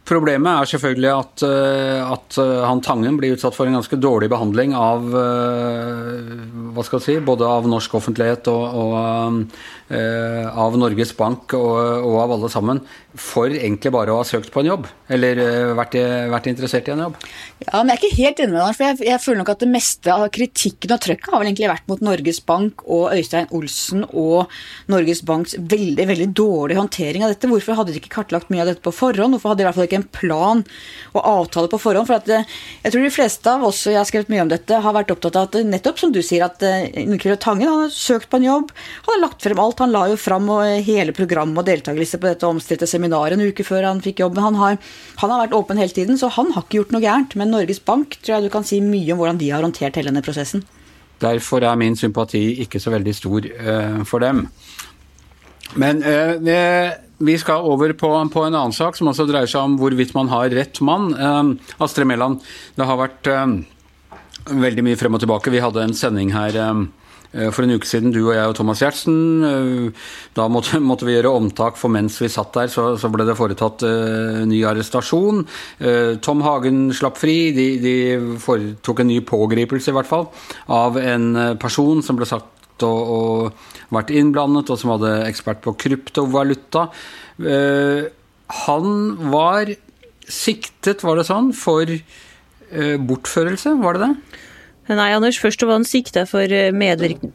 problemet 0.09 0.50
er 0.50 0.69
selvfølgelig 0.71 1.11
at, 1.13 1.44
uh, 1.45 2.13
at 2.15 2.38
han 2.65 2.81
Tangen 2.81 3.19
blir 3.19 3.35
utsatt 3.35 3.53
for 3.53 3.69
en 3.69 3.77
ganske 3.77 4.00
dårlig 4.01 4.29
behandling 4.33 4.73
av 4.73 5.06
uh, 5.06 6.31
hva 6.73 6.85
skal 6.88 6.97
jeg 6.97 7.06
si, 7.06 7.17
både 7.21 7.45
av 7.45 7.69
norsk 7.69 7.94
offentlighet 8.01 8.50
og, 8.50 8.79
og 8.81 9.44
av 9.89 10.75
Norges 10.77 11.15
Bank 11.18 11.56
og, 11.57 11.77
og, 12.06 12.15
av 12.21 12.33
alle 12.36 12.50
sammen, 12.53 12.81
for 13.18 13.50
egentlig 13.50 13.89
bare 13.94 14.13
å 14.13 14.19
ha 14.19 14.27
søkt 14.27 14.51
på 14.53 14.62
en 14.62 14.69
jobb. 14.69 14.89
Eller 15.09 15.39
vært, 15.77 15.95
vært 16.30 16.50
interessert 16.51 16.89
i 16.89 16.94
en 16.94 17.07
jobb. 17.07 17.15
Ja, 17.65 17.81
men 17.81 17.89
jeg 17.91 17.97
er 17.97 18.03
ikke 18.03 18.19
helt 18.19 18.41
enig 18.44 18.53
med 18.53 18.62
deg, 18.62 18.75
for 18.77 18.86
jeg, 18.86 19.00
jeg 19.09 19.24
føler 19.24 19.41
nok 19.41 19.51
at 19.56 19.63
det 19.63 19.71
meste 19.74 20.13
av 20.13 20.27
kritikken 20.36 20.94
og 20.94 21.01
trøkket 21.03 21.31
har 21.33 21.41
vel 21.41 21.50
egentlig 21.50 21.71
vært 21.71 21.89
mot 21.89 22.03
Norges 22.06 22.39
Bank 22.45 22.83
og 22.86 23.15
Øystein 23.15 23.50
Olsen 23.56 24.06
og 24.09 24.53
Norges 24.91 25.24
Banks 25.25 25.56
veldig 25.57 26.06
veldig 26.12 26.30
dårlig 26.38 26.77
håndtering 26.80 27.25
av 27.25 27.33
dette. 27.33 27.50
Hvorfor 27.50 27.77
hadde 27.80 27.95
de 27.95 28.01
ikke 28.01 28.13
kartlagt 28.13 28.51
mye 28.53 28.63
av 28.63 28.71
dette 28.71 28.86
på 28.86 28.94
forhånd? 28.95 29.36
Hvorfor 29.36 29.53
hadde 29.53 29.63
de 29.63 29.65
i 29.65 29.69
hvert 29.69 29.80
fall 29.80 29.89
ikke 29.89 30.00
en 30.01 30.07
plan 30.19 30.63
og 31.15 31.21
avtale 31.21 31.71
på 31.71 31.81
forhånd? 31.81 32.09
For 32.09 32.19
at, 32.19 32.30
eh, 32.30 32.57
jeg 32.86 32.94
tror 32.94 33.06
de 33.06 33.13
fleste 33.18 33.53
av 33.53 33.65
oss, 33.69 33.81
og 33.88 33.95
jeg 33.95 34.01
har 34.01 34.09
skrevet 34.09 34.33
mye 34.33 34.45
om 34.45 34.53
dette, 34.53 34.81
har 34.86 34.95
vært 34.95 35.13
opptatt 35.15 35.39
av 35.39 35.50
at 35.50 35.59
nettopp 35.68 36.01
som 36.01 36.13
du 36.15 36.21
sier, 36.25 36.45
at 36.45 36.63
Nikhil 36.63 37.36
eh, 37.36 37.41
Tangen 37.41 37.71
hadde 37.71 37.91
søkt 37.95 38.30
på 38.31 38.39
en 38.39 38.47
jobb, 38.47 38.74
har 39.07 39.21
lagt 39.24 39.44
frem 39.45 39.59
alt. 39.59 39.78
Han 39.79 39.93
la 39.93 40.03
jo 40.11 40.17
fram 40.19 40.49
eh, 40.59 40.81
hele 40.83 41.13
programmet 41.15 41.61
og 41.61 41.67
deltakerliste 41.67 42.19
på 42.19 42.27
dette 42.27 42.47
omstridte 42.47 42.87
seminaret 42.89 43.37
en 43.37 43.45
uke 43.47 43.63
før 43.63 43.87
han 43.87 44.01
fikk 44.03 44.23
jobben. 44.23 44.43
Han 44.43 44.59
har, 44.59 44.79
han 45.21 45.33
har 45.33 45.45
vært 45.45 45.55
åpen 45.55 45.79
hele 45.79 45.95
tiden, 45.95 46.19
så 46.19 46.31
han 46.35 46.51
har 46.55 46.65
ikke 46.65 46.81
gjort 46.81 46.93
noe 46.95 47.03
gærent. 47.03 47.37
Men 47.39 47.53
Norges 47.53 47.79
Bank 47.83 48.19
tror 48.19 48.37
jeg 48.37 48.49
du 48.49 48.53
kan 48.53 48.67
si 48.67 48.81
mye 48.83 49.15
om 49.15 49.21
hvordan 49.21 49.39
de 49.39 49.51
har 49.53 49.63
håndtert 49.63 49.99
hele 49.99 50.11
denne 50.11 50.25
prosessen. 50.25 50.65
Derfor 51.19 51.63
er 51.67 51.79
min 51.79 51.97
sympati 51.99 52.43
ikke 52.63 52.79
så 52.79 52.93
veldig 52.93 53.13
stor 53.15 53.47
uh, 53.47 54.03
for 54.07 54.23
dem. 54.23 54.45
Men 55.79 55.99
uh, 56.03 56.93
vi 57.19 57.35
skal 57.39 57.67
over 57.67 57.91
på, 57.91 58.11
på, 58.31 58.45
en 58.45 58.55
annen 58.55 58.75
sak 58.75 58.95
som 58.95 59.11
også 59.11 59.27
dreier 59.27 59.51
seg 59.51 59.67
om 59.67 59.75
hvorvidt 59.81 60.15
man 60.15 60.31
har 60.31 60.47
rett 60.55 60.79
mann. 60.79 61.11
Uh, 61.19 61.75
Astrid 61.83 62.07
Mæland, 62.07 62.39
det 62.79 62.87
har 62.87 62.99
vært 63.03 63.27
veldig 64.47 64.87
mye 64.87 64.99
frem 64.99 65.19
og 65.19 65.23
tilbake. 65.23 65.51
Vi 65.51 65.63
hadde 65.63 65.83
en 65.83 65.97
sending 65.97 66.31
her 66.31 66.55
Eh, 66.55 66.99
for 67.29 67.61
en 67.61 67.75
uke 67.77 67.85
siden, 67.85 68.09
du 68.13 68.23
og 68.23 68.33
jeg 68.33 68.49
og 68.49 68.55
Thomas 68.57 68.79
Giertsen. 68.81 69.17
Eh, 69.45 70.05
da 70.37 70.47
måtte, 70.49 70.79
måtte, 70.89 71.05
vi 71.05 71.13
gjøre 71.13 71.33
omtak, 71.37 71.77
for 71.77 71.93
mens 71.93 72.17
vi 72.21 72.29
satt 72.31 72.55
der, 72.57 72.71
så, 72.73 72.91
så 72.97 73.11
ble 73.13 73.27
det 73.27 73.37
foretatt 73.37 73.85
uh, 73.85 74.39
ny 74.49 74.63
arrestasjon. 74.65 75.43
Uh, 75.81 76.17
Tom 76.25 76.41
Hagen 76.45 76.87
slapp 76.95 77.19
fri. 77.21 77.51
De, 77.53 77.67
de 77.83 77.95
foretok 78.41 79.03
en 79.03 79.11
ny 79.11 79.19
pågripelse, 79.25 79.91
i 79.91 79.97
hvert 79.99 80.09
fall, 80.09 80.29
av 80.73 80.97
en 81.01 81.29
person 81.61 82.01
som 82.05 82.17
ble 82.17 82.29
sagt 82.29 82.85
å, 82.85 82.89
å 82.89 83.21
vært 83.93 84.13
innblandet, 84.15 84.71
og 84.71 84.81
som 84.81 84.95
hadde 84.95 85.13
ekspert 85.27 85.61
på 85.65 85.77
kryptovaluta. 85.85 86.87
Uh, 87.37 88.09
han 88.65 88.89
var 89.29 89.69
siktet, 90.29 91.05
var 91.05 91.19
det 91.19 91.29
sånn, 91.29 91.53
for 91.57 91.89
bortførelse, 92.69 93.71
var 93.81 93.97
det 93.97 94.03
det? 94.03 94.39
Nei, 94.89 95.12
Anders, 95.13 95.38
først 95.38 95.62
var 95.68 95.77
han 95.77 95.86
sikta 95.86 96.25
for, 96.25 96.50
eh, 96.50 96.74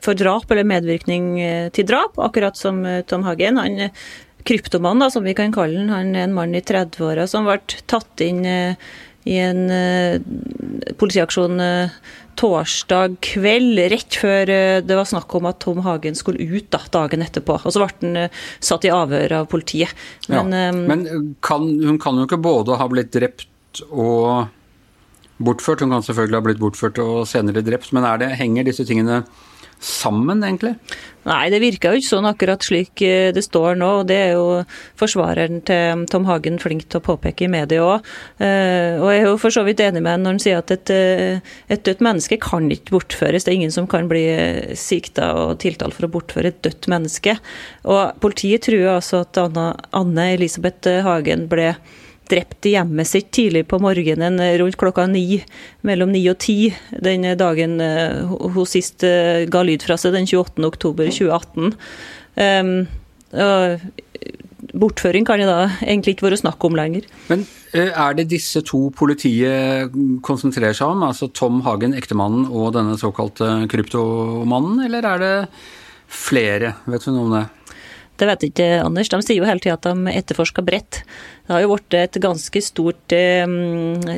for, 0.02 0.18
drap 0.18 0.50
eller 0.50 0.66
medvirkning 0.66 1.26
eh, 1.40 1.68
til 1.70 1.86
drap, 1.86 2.18
akkurat 2.18 2.58
som 2.58 2.82
eh, 2.84 3.02
Tom 3.06 3.22
Hagen. 3.22 3.60
Han 3.62 3.90
kryptomann, 4.44 4.98
da, 4.98 5.08
som 5.10 5.24
vi 5.24 5.36
kan 5.38 5.54
kalle 5.54 5.78
han, 5.78 5.92
han 5.92 6.16
er 6.16 6.26
en 6.26 6.34
mann 6.34 6.54
i 6.54 6.60
30-åra 6.60 7.28
som 7.30 7.46
ble 7.46 7.60
tatt 7.88 8.20
inn 8.20 8.42
i 8.44 9.36
en 9.40 9.62
politiaksjon 11.00 11.62
torsdag 12.36 13.14
kveld, 13.24 13.80
rett 13.88 14.18
før 14.20 14.52
det 14.84 14.98
var 14.98 15.08
snakk 15.08 15.32
om 15.38 15.48
at 15.48 15.62
Tom 15.64 15.80
Hagen 15.86 16.18
skulle 16.18 16.44
ut 16.44 16.68
da, 16.74 16.82
dagen 16.92 17.24
etterpå. 17.24 17.56
Og 17.62 17.72
så 17.72 17.80
ble 17.80 17.88
han 18.02 18.36
satt 18.60 18.84
i 18.84 18.92
avhør 18.92 19.38
av 19.38 19.48
politiet. 19.48 19.96
Men, 20.28 20.52
ja. 20.52 20.74
Men 20.76 21.06
kan, 21.40 21.64
hun 21.64 21.96
kan 22.02 22.20
jo 22.20 22.28
ikke 22.28 22.42
både 22.44 22.76
ha 22.82 22.90
blitt 22.92 23.14
drept 23.16 23.80
og 23.88 24.50
bortført. 25.38 25.82
Hun 25.82 25.96
kan 25.96 26.06
selvfølgelig 26.06 26.40
ha 26.40 26.46
blitt 26.48 26.62
bortført 26.62 27.00
og 27.02 27.26
senere 27.30 27.64
drept, 27.64 27.92
men 27.92 28.06
det, 28.20 28.34
henger 28.38 28.66
disse 28.68 28.86
tingene 28.86 29.22
sammen, 29.84 30.42
egentlig? 30.44 30.74
Nei, 31.24 31.48
det 31.52 31.60
virker 31.62 31.92
jo 31.92 32.00
ikke 32.00 32.10
sånn 32.10 32.28
akkurat 32.28 32.64
slik 32.64 33.00
eh, 33.04 33.30
det 33.34 33.42
står 33.44 33.78
nå. 33.80 33.88
og 34.00 34.08
Det 34.08 34.16
er 34.16 34.30
jo 34.36 34.60
forsvareren 35.00 35.62
til 35.66 36.04
Tom 36.12 36.26
Hagen 36.28 36.58
flink 36.60 36.84
til 36.88 37.00
å 37.00 37.04
påpeke 37.04 37.46
i 37.46 37.50
media 37.52 37.84
òg. 37.84 38.06
Eh, 38.44 39.00
og 39.00 39.08
jeg 39.08 39.22
er 39.22 39.28
jo 39.30 39.38
for 39.40 39.54
så 39.54 39.64
vidt 39.66 39.82
enig 39.84 40.02
med 40.04 40.12
ham 40.12 40.24
når 40.24 40.36
han 40.36 40.42
sier 40.44 40.60
at 40.60 40.72
et, 40.74 40.92
eh, 40.92 41.56
et 41.72 41.84
dødt 41.84 42.04
menneske 42.04 42.38
kan 42.44 42.68
ikke 42.72 42.96
bortføres. 42.96 43.44
Det 43.44 43.52
er 43.52 43.58
ingen 43.58 43.74
som 43.74 43.88
kan 43.90 44.08
bli 44.10 44.24
sikta 44.78 45.32
og 45.40 45.58
tiltalt 45.64 45.96
for 45.96 46.08
å 46.08 46.12
bortføre 46.12 46.52
et 46.52 46.62
dødt 46.64 46.88
menneske. 46.92 47.36
Og 47.88 48.20
politiet 48.24 48.68
tror 48.68 48.98
altså 48.98 49.24
at 49.24 49.40
Anne 49.40 50.30
Elisabeth 50.36 51.00
Hagen 51.04 51.48
ble 51.48 51.72
drept 52.30 52.66
i 52.68 52.74
hjemmet 52.74 53.08
sitt 53.08 53.30
tidlig 53.34 53.66
på 53.70 53.78
morgenen 53.82 54.40
rundt 54.60 54.78
klokka 54.80 55.06
ni, 55.10 55.42
mellom 55.86 56.12
ni 56.14 56.22
og 56.30 56.38
ti 56.44 56.72
den 57.04 57.26
dagen 57.38 57.78
eh, 57.84 58.24
hun 58.24 58.68
sist 58.68 59.04
eh, 59.06 59.44
ga 59.50 59.64
lyd 59.66 59.84
fra 59.84 59.98
seg, 60.00 60.16
den 60.16 60.28
28. 60.28 60.64
oktober 60.68 61.10
2018. 61.10 61.74
Um, 62.34 62.72
bortføring 64.74 65.26
kan 65.26 65.38
det 65.38 65.46
da 65.48 65.68
egentlig 65.84 66.16
ikke 66.16 66.28
være 66.28 66.40
snakk 66.40 66.64
om 66.66 66.76
lenger. 66.78 67.06
Men 67.30 67.44
eh, 67.76 67.90
er 67.90 68.16
det 68.18 68.28
disse 68.32 68.62
to 68.66 68.88
politiet 68.96 69.94
konsentrerer 70.26 70.76
seg 70.76 70.94
om, 70.94 71.04
altså 71.06 71.30
Tom 71.34 71.62
Hagen, 71.66 71.96
ektemannen, 71.98 72.48
og 72.50 72.72
denne 72.76 72.96
såkalte 73.00 73.68
kryptomannen, 73.70 74.84
eller 74.88 75.10
er 75.12 75.24
det 75.24 75.34
flere? 76.10 76.74
Vet 76.90 77.06
du 77.06 77.12
noe 77.12 77.28
om 77.28 77.36
det? 77.38 77.44
Det 78.14 78.28
vet 78.28 78.44
jeg 78.44 78.52
ikke 78.52 78.68
Anders. 78.84 79.10
De 79.10 79.18
sier 79.24 79.40
jo 79.40 79.46
hele 79.48 79.62
tida 79.62 79.74
at 79.74 79.86
de 79.88 80.12
etterforsker 80.14 80.64
bredt. 80.66 81.00
Det 81.44 81.52
har 81.52 81.64
jo 81.64 81.74
blitt 81.74 81.96
et 81.98 82.18
ganske 82.22 82.62
stort 82.64 83.12
eh, 83.12 83.42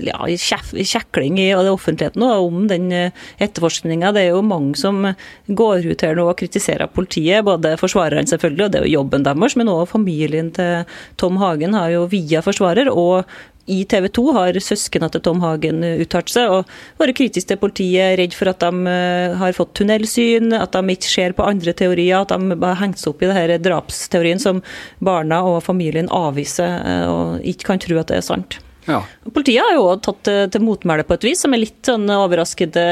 ja, 0.04 0.18
kjekling 0.28 1.40
i 1.42 1.48
offentligheten 1.56 2.22
nå 2.22 2.28
om 2.44 2.66
den 2.70 2.90
eh, 2.94 3.24
etterforskninga. 3.42 4.12
Det 4.14 4.26
er 4.26 4.36
jo 4.36 4.44
mange 4.46 4.76
som 4.78 5.00
går 5.48 5.88
ut 5.88 6.06
her 6.06 6.14
nå 6.18 6.28
og 6.28 6.36
kritiserer 6.38 6.92
politiet. 6.92 7.46
Både 7.48 7.74
forsvareren 7.80 8.28
selvfølgelig, 8.30 8.68
og 8.68 8.72
det 8.72 8.80
er 8.80 8.86
jo 8.86 8.98
jobben 9.00 9.26
deres, 9.26 9.56
men 9.58 9.72
òg 9.72 9.88
familien 9.90 10.52
til 10.54 10.84
Tom 11.20 11.40
Hagen 11.40 11.74
har 11.74 11.90
jo 11.96 12.06
via 12.12 12.44
forsvarer 12.44 12.92
og 12.92 13.24
i 13.66 13.80
TV 13.88 14.08
2 14.14 14.24
har 14.36 14.58
søsknene 14.62 15.08
til 15.12 15.22
Tom 15.26 15.40
Hagen 15.42 15.82
uttalt 15.86 16.30
seg 16.30 16.52
og 16.52 16.74
vært 17.00 17.16
kritiske 17.18 17.50
til 17.50 17.60
politiet, 17.60 18.16
redd 18.20 18.36
for 18.36 18.50
at 18.52 18.62
de 18.62 18.92
eh, 18.92 19.34
har 19.40 19.56
fått 19.56 19.74
tunnelsyn, 19.80 20.52
at 20.56 20.76
de 20.76 20.94
ikke 20.94 21.10
ser 21.10 21.34
på 21.36 21.46
andre 21.46 21.74
teorier, 21.76 22.22
at 22.22 22.34
de 22.34 22.60
har 22.62 22.78
hengt 22.82 23.02
seg 23.02 23.14
opp 23.14 23.24
i 23.24 23.30
denne 23.30 23.58
drapsteorien 23.62 24.42
som 24.42 24.62
barna 25.04 25.42
og 25.46 25.58
familien 25.66 26.10
avviser 26.14 26.78
eh, 26.78 27.10
og 27.10 27.50
ikke 27.54 27.72
kan 27.72 27.82
tro 27.82 27.98
at 28.00 28.12
det 28.12 28.20
er 28.20 28.30
sant. 28.30 28.60
Ja. 28.86 29.00
Politiet 29.34 29.64
har 29.64 29.74
jo 29.74 29.86
tatt 29.98 30.20
til, 30.28 30.44
til 30.54 30.62
motmæle 30.62 31.02
på 31.06 31.16
et 31.16 31.26
vis, 31.26 31.40
som 31.42 31.54
er 31.54 31.64
litt 31.64 31.88
sånn 31.88 32.06
overraskende. 32.12 32.84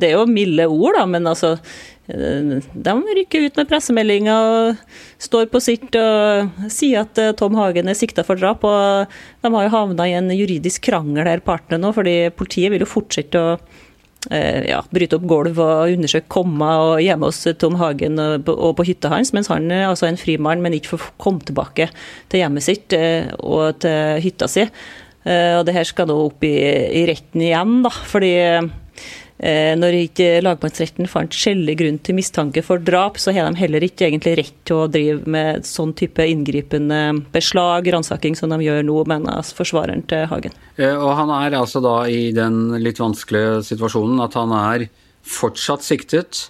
Det 0.00 0.08
er 0.08 0.16
jo 0.16 0.24
milde 0.30 0.64
ord, 0.72 0.96
da, 0.96 1.04
men 1.08 1.28
altså 1.28 1.58
de 2.06 2.94
rykker 3.16 3.46
ut 3.46 3.58
med 3.60 3.68
pressemeldinger 3.70 4.34
og 4.34 4.80
står 5.22 5.46
på 5.52 5.60
sitt 5.62 5.94
og 5.94 6.66
sier 6.72 7.04
at 7.04 7.20
Tom 7.38 7.54
Hagen 7.54 7.88
er 7.88 7.98
sikta 7.98 8.24
for 8.26 8.40
drap. 8.40 8.64
og 8.66 9.06
De 9.42 9.52
har 9.54 9.68
jo 9.68 9.72
havna 9.76 10.08
i 10.10 10.16
en 10.18 10.32
juridisk 10.34 10.82
krangel 10.88 11.30
her, 11.30 11.44
partene 11.46 11.78
nå, 11.78 11.92
fordi 11.94 12.32
politiet 12.34 12.74
vil 12.74 12.82
jo 12.82 12.90
fortsette 12.90 13.38
å 13.38 13.54
ja, 14.30 14.80
bryte 14.94 15.18
opp 15.18 15.24
gulv 15.30 15.56
og 15.62 15.94
undersøke 15.94 16.30
komma 16.30 16.74
og 16.78 17.00
hjemme 17.02 17.30
hos 17.30 17.40
Tom 17.58 17.78
Hagen 17.80 18.18
og 18.22 18.50
på 18.78 18.86
hytta 18.86 19.10
hans, 19.10 19.32
mens 19.34 19.50
han 19.50 19.70
er 19.74 19.88
altså 19.88 20.10
en 20.10 20.18
frimann, 20.18 20.62
men 20.62 20.76
ikke 20.78 20.96
får 20.96 21.08
komme 21.22 21.42
tilbake 21.46 21.88
til 22.30 22.42
hjemmet 22.42 22.66
sitt 22.66 22.98
og 23.38 23.80
til 23.82 24.22
hytta 24.26 24.50
si. 24.50 24.66
Og 25.22 25.66
det 25.66 25.74
her 25.74 25.86
skal 25.86 26.10
nå 26.10 26.18
opp 26.18 26.42
i, 26.46 26.54
i 26.98 27.06
retten 27.06 27.46
igjen, 27.46 27.82
da, 27.86 27.90
fordi 28.10 28.32
Eh, 28.42 28.70
når 29.42 29.96
ikke 30.04 30.26
lagmannsretten 30.44 31.08
fant 31.10 31.34
skjellig 31.34 31.74
grunn 31.80 31.96
til 32.04 32.14
mistanke 32.14 32.62
for 32.62 32.78
drap, 32.82 33.18
så 33.18 33.32
har 33.34 33.48
de 33.50 33.58
heller 33.58 33.82
ikke 33.82 34.06
egentlig 34.06 34.36
rett 34.38 34.60
til 34.68 34.84
å 34.84 34.90
drive 34.90 35.26
med 35.26 35.66
sånn 35.66 35.90
type 35.98 36.22
inngripende 36.30 37.00
beslag, 37.34 37.90
ransaking, 37.90 38.36
som 38.38 38.54
de 38.54 38.60
gjør 38.62 38.84
nå, 38.86 39.00
mener 39.10 39.42
forsvareren 39.56 40.04
til 40.06 40.28
Hagen. 40.30 40.54
Eh, 40.78 40.94
og 40.94 41.16
han 41.18 41.32
er 41.40 41.58
altså 41.58 41.82
da 41.82 41.96
i 42.06 42.30
den 42.36 42.76
litt 42.82 43.02
vanskelige 43.02 43.64
situasjonen 43.66 44.22
at 44.22 44.38
han 44.38 44.54
er 44.60 44.86
fortsatt 45.26 45.82
siktet. 45.86 46.44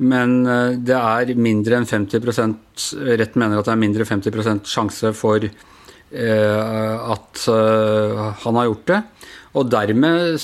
Men 0.00 0.40
eh, 0.48 0.78
det 0.80 0.96
er 0.96 1.34
mindre 1.36 1.76
enn 1.78 1.88
50% 1.88 2.88
Rett 3.20 3.36
mener 3.36 3.60
at 3.60 3.68
det 3.68 3.76
er 3.76 3.84
mindre 3.84 4.08
50% 4.08 4.64
sjanse 4.72 5.12
for 5.16 5.44
at 6.12 7.42
han 7.48 8.56
har 8.58 8.66
gjort 8.66 8.88
det. 8.90 8.98
Og 9.52 9.68
dermed, 9.68 10.40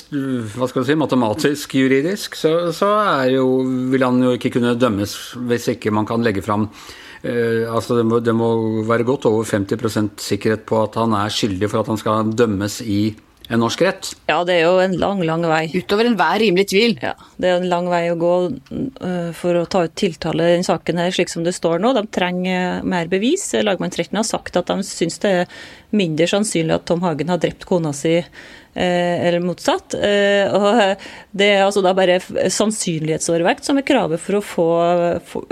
hva 0.52 0.68
skal 0.68 0.84
du 0.84 0.88
si, 0.88 0.96
matematisk, 1.00 1.76
juridisk, 1.80 2.36
så, 2.36 2.68
så 2.76 2.90
jo, 3.32 3.46
vil 3.92 4.04
han 4.04 4.20
jo 4.20 4.34
ikke 4.36 4.52
kunne 4.58 4.76
dømmes 4.76 5.14
hvis 5.48 5.70
ikke 5.72 5.92
man 5.96 6.08
kan 6.08 6.24
legge 6.24 6.44
fram 6.44 6.68
uh, 6.68 7.64
altså 7.72 7.96
det 7.96 8.04
må, 8.08 8.20
det 8.20 8.36
må, 8.36 8.50
være 8.88 9.08
godt 9.08 9.30
over 9.30 9.48
50% 9.48 10.20
sikkerhet 10.20 10.68
på 10.68 10.82
at 10.84 11.00
han 11.00 11.16
er 11.16 11.32
skyldig 11.32 11.72
for 11.72 11.80
at 11.80 11.90
han 11.94 12.00
skal 12.00 12.36
dømmes 12.36 12.82
i 12.84 13.00
en 13.48 13.62
norsk 13.62 13.80
rett. 13.80 14.10
Ja, 14.28 14.42
det 14.44 14.58
er 14.58 14.66
jo 14.66 14.74
en 14.82 14.98
lang, 15.00 15.22
lang 15.24 15.40
vei. 15.48 15.62
Utover 15.72 16.04
enhver 16.04 16.36
rimelig 16.42 16.66
tvil. 16.68 16.98
Ja, 17.00 17.14
det 17.40 17.48
er 17.48 17.62
en 17.62 17.70
lang 17.70 17.88
vei 17.88 18.02
å 18.12 18.18
gå 18.20 18.32
uh, 18.44 19.30
for 19.32 19.56
å 19.56 19.64
ta 19.72 19.86
ut 19.88 19.96
tiltale 19.96 20.44
i 20.44 20.52
denne 20.58 20.68
saken 20.68 21.00
her, 21.00 21.14
slik 21.16 21.32
som 21.32 21.48
det 21.48 21.56
står 21.56 21.80
nå. 21.80 21.94
De 21.96 22.04
trenger 22.12 22.84
mer 22.84 23.08
bevis. 23.08 23.48
Lagmannsretten 23.64 24.20
har 24.20 24.28
sagt 24.28 24.60
at 24.60 24.68
de 24.68 24.84
syns 24.84 25.16
det 25.24 25.32
er 25.32 25.60
mindre 25.96 26.28
sannsynlig 26.28 26.76
at 26.76 26.84
Tom 26.92 27.00
Hagen 27.00 27.32
har 27.32 27.40
drept 27.40 27.64
kona 27.70 27.96
si 27.96 28.18
Eh, 28.20 28.67
eller 28.78 29.42
motsatt. 29.42 29.94
Eh, 29.94 30.54
og 30.54 30.98
det 31.38 31.48
er 31.54 31.64
altså 31.64 31.82
da 31.84 31.94
bare 31.96 32.18
sannsynlighetsovervekt 32.22 33.66
som 33.66 33.80
er 33.80 33.86
kravet 33.86 34.22
for 34.22 34.38
å 34.38 34.42
få 34.44 34.66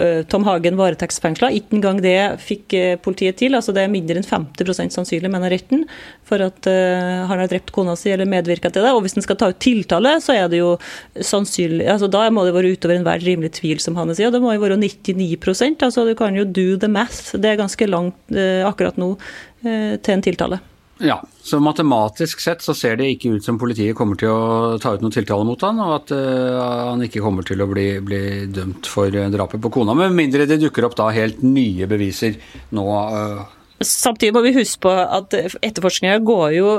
eh, 0.03 0.21
Tom 0.31 0.47
Hagen 0.47 0.79
varetektsfengsla. 0.79 1.51
Ikke 1.57 1.79
engang 1.79 2.01
det 2.05 2.17
fikk 2.45 2.77
politiet 3.05 3.41
til. 3.41 3.57
altså 3.59 3.75
Det 3.75 3.85
er 3.85 3.93
mindre 3.93 4.21
enn 4.21 4.29
50% 4.29 4.95
sannsynlig, 4.95 5.33
mener 5.33 5.53
retten, 5.53 5.85
for 6.27 6.43
at 6.43 6.67
han 6.67 7.39
har 7.39 7.51
drept 7.51 7.73
kona 7.75 7.95
si 7.99 8.11
eller 8.13 8.29
medvirka 8.29 8.71
til 8.73 8.87
det. 8.87 8.93
Og 8.95 9.03
hvis 9.05 9.17
en 9.19 9.27
skal 9.27 9.39
ta 9.41 9.51
ut 9.53 9.61
tiltale, 9.63 10.17
så 10.23 10.37
er 10.37 10.51
det 10.53 10.61
jo 10.63 10.77
sannsynlig 11.15 11.87
altså 11.91 12.09
Da 12.11 12.25
må 12.35 12.45
det 12.47 12.55
være 12.57 12.73
utover 12.75 12.97
enhver 12.97 13.23
rimelig 13.23 13.57
tvil, 13.61 13.81
som 13.83 13.99
Hanne 13.99 14.17
sier. 14.17 14.31
Og 14.31 14.37
det 14.37 14.43
må 14.45 14.55
jo 14.55 14.63
være 14.63 14.79
99% 14.83 15.87
altså 15.87 16.07
Du 16.07 16.15
kan 16.19 16.37
jo 16.37 16.47
do 16.47 16.69
the 16.79 16.91
math. 16.91 17.35
Det 17.35 17.53
er 17.53 17.61
ganske 17.61 17.91
langt 17.91 18.39
akkurat 18.67 18.99
nå 19.01 19.15
til 19.63 20.15
en 20.15 20.25
tiltale. 20.25 20.63
Ja, 20.99 21.19
så 21.43 21.59
matematisk 21.61 22.41
sett 22.41 22.63
så 22.65 22.73
ser 22.75 22.97
det 22.97 23.11
ikke 23.13 23.35
ut 23.37 23.45
som 23.45 23.59
politiet 23.61 23.97
kommer 23.99 24.17
til 24.17 24.33
å 24.33 24.79
ta 24.81 24.95
ut 24.97 25.03
noen 25.05 25.13
tiltale 25.13 25.45
mot 25.45 25.61
han, 25.67 25.81
og 25.85 25.93
at 25.99 26.13
uh, 26.17 26.61
han 26.93 27.05
ikke 27.05 27.21
kommer 27.25 27.45
til 27.45 27.61
å 27.61 27.69
bli, 27.69 27.89
bli 28.05 28.23
dømt 28.49 28.89
for 28.89 29.13
uh, 29.13 29.27
drapet 29.33 29.61
på 29.61 29.73
kona, 29.77 29.97
med 29.99 30.17
mindre 30.17 30.49
det 30.49 30.57
dukker 30.63 30.89
opp 30.89 30.97
da 30.97 31.11
helt 31.13 31.45
nye 31.45 31.89
beviser 31.91 32.39
nå. 32.77 32.87
Uh. 32.89 33.45
Samtidig 33.85 34.33
må 34.33 34.45
vi 34.47 34.57
huske 34.57 34.87
på 34.89 34.95
at 34.97 35.37
etterforskninga 35.37 36.23
går 36.25 36.57
jo 36.57 36.71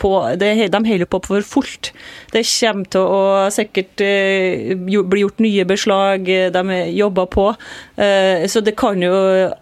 på, 0.00 0.10
det, 0.40 0.50
de 0.72 0.80
holder 0.88 1.08
på 1.10 1.20
for 1.24 1.44
fullt. 1.46 1.90
Det 2.34 2.42
kommer 2.44 2.88
til 2.90 3.04
å 3.14 3.22
sikkert 3.54 4.02
eh, 4.04 4.74
bli 4.76 5.22
gjort 5.22 5.42
nye 5.44 5.64
beslag, 5.68 6.28
de 6.54 6.78
jobber 6.94 7.28
på. 7.30 7.46
Eh, 7.96 8.44
så 8.50 8.62
det 8.64 8.76
kan 8.80 9.00
jo 9.02 9.14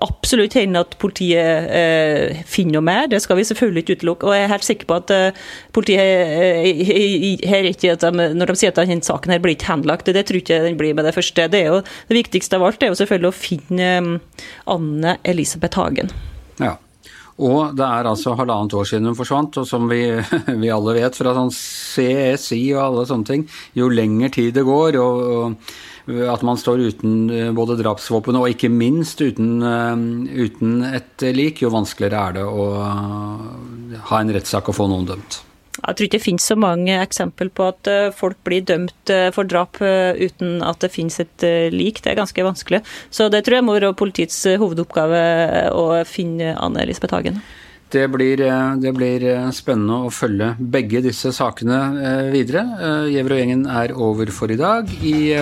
absolutt 0.05 0.57
hende 0.57 0.83
at 0.83 0.97
politiet 1.03 1.69
eh, 1.69 2.43
finner 2.49 2.79
noe 2.79 2.87
mer, 2.87 3.11
det 3.13 3.21
skal 3.25 3.39
vi 3.39 3.47
selvfølgelig 3.49 3.85
ikke 3.85 3.99
utelukke. 4.01 4.29
Og 4.29 4.37
jeg 4.37 4.47
er 4.47 4.55
helt 4.55 4.69
sikker 4.69 4.91
på 4.91 5.01
at 5.03 5.15
eh, 5.15 5.43
politiet 5.77 6.01
eh, 6.03 7.49
her 7.49 7.69
ikke 7.69 7.97
at 7.97 8.07
de, 8.07 8.29
når 8.37 8.53
de 8.53 8.59
sier 8.61 8.73
at 8.73 8.81
denne 8.81 9.05
saken 9.05 9.35
her 9.35 9.43
blir 9.43 9.57
ikke 9.57 9.73
henlagt, 9.73 10.09
det 10.09 10.27
tror 10.29 10.41
ikke 10.41 10.63
den 10.67 10.81
blir 10.81 10.97
med 10.97 11.09
det 11.09 11.17
første. 11.17 11.49
Det, 11.53 11.65
jo, 11.69 11.83
det 12.09 12.19
viktigste 12.23 12.59
av 12.59 12.69
alt 12.69 12.83
er 12.83 12.93
jo 12.93 13.01
selvfølgelig 13.03 13.33
å 13.33 13.37
finne 13.43 13.93
eh, 13.99 14.41
Anne 14.73 15.19
Elisabeth 15.29 15.81
Hagen. 15.81 16.13
Ja. 16.63 16.77
Og 17.41 17.73
det 17.77 17.87
er 17.87 18.09
altså 18.11 18.35
halvannet 18.37 18.75
år 18.77 18.89
siden 18.89 19.09
hun 19.09 19.17
forsvant, 19.17 19.57
og 19.63 19.69
som 19.69 19.89
vi, 19.91 20.03
vi 20.63 20.73
alle 20.73 20.97
vet 20.99 21.17
fra 21.17 21.33
sånn 21.37 21.53
CSI 21.53 22.61
og 22.75 22.83
alle 22.85 23.07
sånne 23.09 23.29
ting, 23.29 23.47
jo 23.79 23.89
lengre 23.93 24.33
tid 24.35 24.53
det 24.59 24.67
går, 24.69 24.99
og, 25.01 25.23
og, 25.33 25.73
at 26.33 26.43
man 26.45 26.59
står 26.59 26.83
uten 26.91 27.15
eh, 27.31 27.53
både 27.55 27.79
drapsvåpen 27.79 28.37
og 28.41 28.49
ikke 28.51 28.73
minst 28.73 29.23
uten, 29.23 29.55
eh, 29.63 30.43
uten 30.49 30.83
et 30.91 31.29
lik, 31.33 31.63
jo 31.63 31.73
vanskeligere 31.73 32.27
er 32.27 32.37
det 32.41 32.45
å 32.51 32.69
ha 34.11 34.21
en 34.21 34.35
rettssak 34.35 34.69
og 34.69 34.79
få 34.81 34.91
noen 34.91 35.09
dømt. 35.15 35.41
Jeg 35.83 35.97
tror 35.97 36.07
ikke 36.07 36.19
det 36.19 36.23
finnes 36.23 36.45
så 36.47 36.57
mange 36.59 36.95
eksempel 37.03 37.51
på 37.51 37.67
at 37.73 37.91
eh, 37.91 38.13
folk 38.15 38.39
blir 38.47 38.63
dømt 38.67 39.11
eh, 39.11 39.31
for 39.35 39.49
drap 39.49 39.81
eh, 39.83 40.15
uten 40.15 40.61
at 40.63 40.79
det 40.85 40.93
finnes 40.95 41.19
et 41.23 41.47
lik. 41.75 41.99
Det 42.03 42.13
er 42.13 42.21
ganske 42.21 42.47
vanskelig. 42.47 42.83
Så 43.11 43.27
det 43.33 43.43
tror 43.45 43.59
jeg 43.59 43.67
må 43.67 43.75
være 43.77 43.91
politiets 43.99 44.39
hovedoppgave 44.63 45.23
å 45.75 45.87
finne 46.07 46.55
Anne 46.55 46.85
Elisabeth 46.87 47.19
Hagen. 47.19 47.43
Det 47.93 48.07
blir, 48.09 48.41
det 48.81 48.93
blir, 48.97 49.25
spennende 49.53 50.07
å 50.07 50.13
følge 50.15 50.55
begge 50.57 51.03
disse 51.05 51.29
sakene 51.37 52.31
videre. 52.33 52.63
Gjever 53.13 53.35
og 53.35 53.43
gjengen 53.43 53.67
er 53.69 53.93
over 53.93 54.33
for 54.33 54.55
i 54.55 54.57
dag. 54.57 54.89
I 55.05 55.35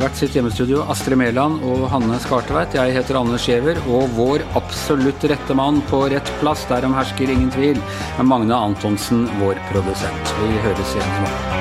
hvert 0.00 0.16
sitt 0.18 0.34
hjemmestudio. 0.36 0.82
Astrid 0.92 1.18
Mæland 1.20 1.62
og 1.66 1.86
Hanne 1.92 2.18
Skartveit. 2.22 2.74
Jeg 2.78 2.96
heter 2.96 3.20
Anne 3.20 3.38
Skjever, 3.40 3.80
og 3.90 4.10
vår 4.16 4.44
absolutt 4.58 5.24
rette 5.30 5.56
mann 5.58 5.82
på 5.90 6.06
rett 6.12 6.34
plass, 6.42 6.66
derom 6.70 6.96
hersker 6.96 7.30
ingen 7.30 7.52
tvil, 7.54 7.80
er 8.16 8.28
Magne 8.28 8.56
Antonsen, 8.56 9.26
vår 9.42 9.60
produsent. 9.72 10.36
Vi 10.42 10.62
høres 10.66 10.94
igjen 10.96 11.16
i 11.16 11.24
morgen. 11.24 11.59